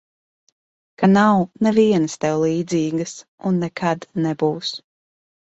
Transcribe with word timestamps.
Ka 1.01 1.09
nav 1.11 1.41
nevienas 1.67 2.17
tev 2.25 2.39
līdzīgas 2.45 3.15
un 3.51 3.63
nekad 3.67 4.09
nebūs. 4.27 4.73